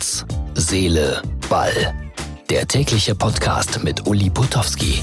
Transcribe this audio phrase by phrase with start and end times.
[0.00, 1.94] Herz, Seele, Ball.
[2.48, 5.02] Der tägliche Podcast mit Uli Putowski.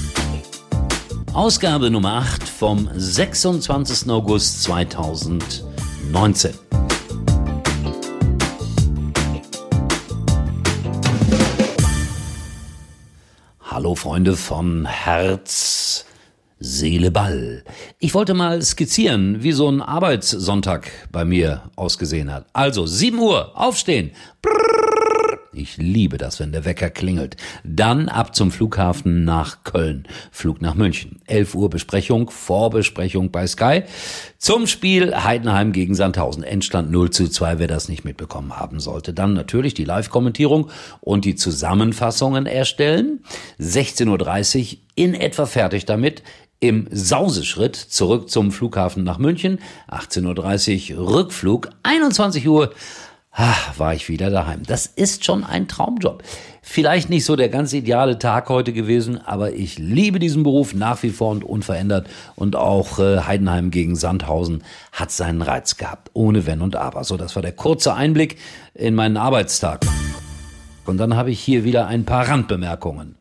[1.32, 4.10] Ausgabe Nummer 8 vom 26.
[4.10, 6.52] August 2019.
[13.70, 16.06] Hallo Freunde von Herz,
[16.58, 17.62] Seele, Ball.
[18.00, 22.46] Ich wollte mal skizzieren, wie so ein Arbeitssonntag bei mir ausgesehen hat.
[22.52, 24.10] Also 7 Uhr, aufstehen.
[25.58, 27.36] Ich liebe das, wenn der Wecker klingelt.
[27.64, 30.06] Dann ab zum Flughafen nach Köln.
[30.30, 31.20] Flug nach München.
[31.26, 33.82] 11 Uhr Besprechung, Vorbesprechung bei Sky.
[34.38, 36.44] Zum Spiel Heidenheim gegen Sandhausen.
[36.44, 39.12] Endstand 0 zu 2, wer das nicht mitbekommen haben sollte.
[39.12, 43.24] Dann natürlich die Live-Kommentierung und die Zusammenfassungen erstellen.
[43.58, 46.22] 16.30 Uhr in etwa fertig damit
[46.60, 49.58] im Sauseschritt zurück zum Flughafen nach München.
[49.90, 51.70] 18.30 Uhr Rückflug.
[51.82, 52.72] 21 Uhr
[53.32, 54.62] ach, war ich wieder daheim.
[54.66, 56.22] Das ist schon ein Traumjob.
[56.62, 61.02] Vielleicht nicht so der ganz ideale Tag heute gewesen, aber ich liebe diesen Beruf nach
[61.02, 62.08] wie vor und unverändert.
[62.36, 64.62] Und auch äh, Heidenheim gegen Sandhausen
[64.92, 66.10] hat seinen Reiz gehabt.
[66.12, 67.04] Ohne Wenn und Aber.
[67.04, 68.36] So, das war der kurze Einblick
[68.74, 69.86] in meinen Arbeitstag.
[70.84, 73.16] Und dann habe ich hier wieder ein paar Randbemerkungen.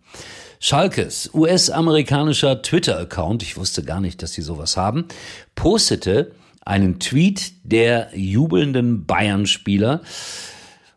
[0.60, 5.06] Schalkes US-amerikanischer Twitter-Account, ich wusste gar nicht, dass sie sowas haben,
[5.54, 6.32] postete
[6.68, 10.02] einen Tweet der jubelnden Bayern-Spieler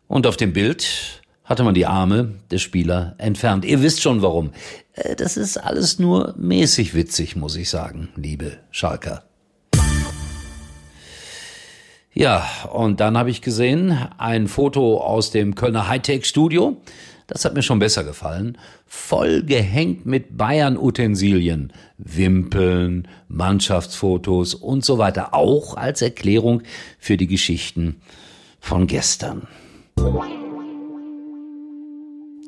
[0.07, 3.65] und auf dem Bild hatte man die Arme des Spieler entfernt.
[3.65, 4.51] Ihr wisst schon warum.
[4.93, 9.23] Äh, das ist alles nur mäßig witzig, muss ich sagen, liebe Schalker.
[12.13, 16.81] Ja, und dann habe ich gesehen ein Foto aus dem Kölner Hightech-Studio.
[17.31, 18.57] Das hat mir schon besser gefallen.
[18.85, 21.71] Voll gehängt mit Bayern-Utensilien.
[21.97, 25.33] Wimpeln, Mannschaftsfotos und so weiter.
[25.33, 26.61] Auch als Erklärung
[26.99, 28.01] für die Geschichten
[28.59, 29.47] von gestern.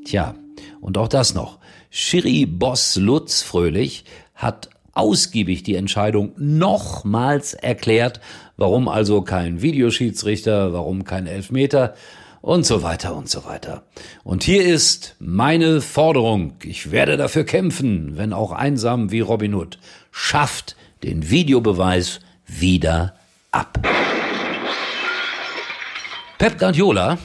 [0.03, 0.35] Tja,
[0.81, 1.59] und auch das noch.
[1.89, 4.03] Schiri-Boss Lutz Fröhlich
[4.35, 8.19] hat ausgiebig die Entscheidung nochmals erklärt,
[8.57, 11.95] warum also kein Videoschiedsrichter, warum kein Elfmeter
[12.43, 13.83] und so weiter und so weiter.
[14.25, 16.55] Und hier ist meine Forderung.
[16.61, 19.79] Ich werde dafür kämpfen, wenn auch einsam wie Robin Hood.
[20.11, 23.15] Schafft den Videobeweis wieder
[23.51, 23.79] ab.
[26.37, 27.17] Pep Guardiola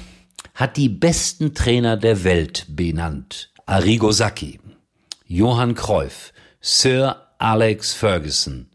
[0.54, 3.50] hat die besten Trainer der Welt benannt.
[3.66, 4.60] Arrigo Sacchi,
[5.26, 8.70] Johann Cruyff, Sir Alex Ferguson,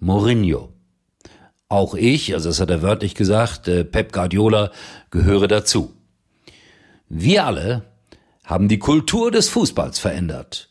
[0.00, 0.71] Mourinho,
[1.72, 4.70] auch ich, also das hat er wörtlich gesagt, äh, Pep Guardiola
[5.10, 5.94] gehöre dazu.
[7.08, 7.82] Wir alle
[8.44, 10.68] haben die Kultur des Fußballs verändert.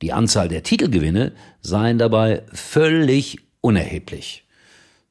[0.00, 4.46] Die Anzahl der Titelgewinne seien dabei völlig unerheblich.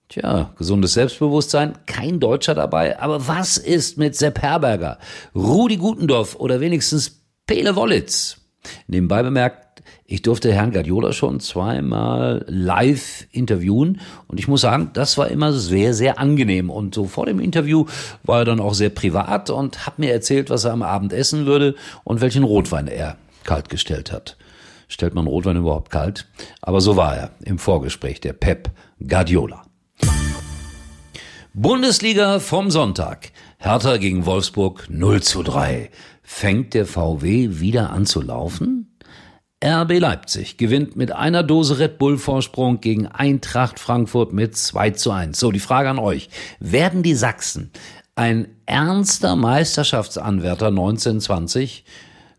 [0.10, 4.98] Tja, gesundes Selbstbewusstsein, kein Deutscher dabei, aber was ist mit Sepp Herberger,
[5.36, 8.38] Rudi Gutendorf oder wenigstens Pele Wollitz?
[8.88, 9.67] Nebenbei bemerkt,
[10.06, 15.52] ich durfte Herrn Guardiola schon zweimal live interviewen und ich muss sagen, das war immer
[15.52, 16.70] sehr, sehr angenehm.
[16.70, 17.86] Und so vor dem Interview
[18.24, 21.46] war er dann auch sehr privat und hat mir erzählt, was er am Abend essen
[21.46, 24.38] würde und welchen Rotwein er kalt gestellt hat.
[24.88, 26.28] Stellt man Rotwein überhaupt kalt?
[26.62, 28.72] Aber so war er im Vorgespräch, der Pep
[29.06, 29.64] Guardiola.
[31.54, 33.32] Bundesliga vom Sonntag.
[33.58, 35.90] Hertha gegen Wolfsburg 0 zu 3.
[36.22, 38.77] Fängt der VW wieder an zu laufen?
[39.64, 45.12] RB Leipzig gewinnt mit einer Dose Red Bull Vorsprung gegen Eintracht Frankfurt mit 2 zu
[45.12, 45.40] 1.
[45.40, 46.30] So, die Frage an euch.
[46.60, 47.72] Werden die Sachsen
[48.14, 51.86] ein ernster Meisterschaftsanwärter 1920?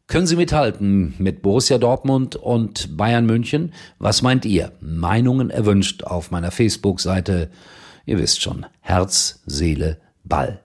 [0.07, 3.73] Können sie mithalten mit Borussia Dortmund und Bayern München?
[3.99, 4.71] Was meint ihr?
[4.81, 7.51] Meinungen erwünscht auf meiner Facebook-Seite.
[8.07, 8.65] Ihr wisst schon.
[8.81, 10.61] Herz, Seele, Ball.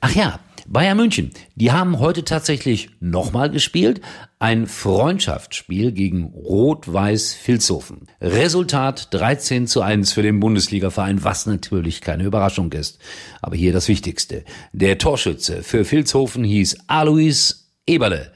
[0.00, 4.00] Ach ja, Bayern München, die haben heute tatsächlich nochmal gespielt.
[4.38, 8.08] Ein Freundschaftsspiel gegen Rot-Weiß Vilshofen.
[8.20, 12.98] Resultat 13 zu 1 für den Bundesligaverein, was natürlich keine Überraschung ist.
[13.42, 14.44] Aber hier das Wichtigste.
[14.72, 18.32] Der Torschütze für Vilshofen hieß Alois Eberle.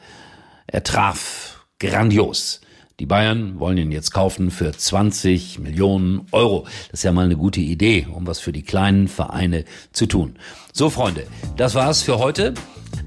[0.67, 2.61] Er traf grandios.
[3.01, 6.65] Die Bayern wollen ihn jetzt kaufen für 20 Millionen Euro.
[6.91, 10.35] Das ist ja mal eine gute Idee, um was für die kleinen Vereine zu tun.
[10.73, 12.55] So, Freunde, das war's für heute.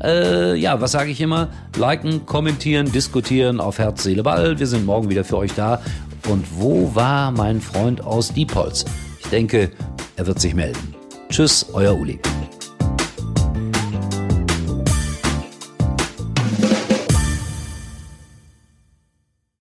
[0.01, 1.49] Äh, ja, was sage ich immer?
[1.75, 4.57] Liken, kommentieren, diskutieren auf Herz, Seele, Ball.
[4.59, 5.81] Wir sind morgen wieder für euch da.
[6.29, 8.85] Und wo war mein Freund aus Diepholz?
[9.19, 9.71] Ich denke,
[10.15, 10.95] er wird sich melden.
[11.29, 12.17] Tschüss, euer Uli.